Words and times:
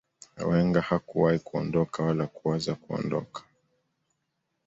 wenger 0.47 0.81
hakuwahi 0.81 1.39
kuondoka 1.39 2.03
wala 2.03 2.27
kuwaza 2.27 2.75
kuondoka 2.75 3.43